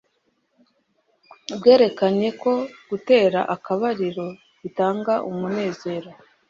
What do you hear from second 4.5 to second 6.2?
bitanga umunezero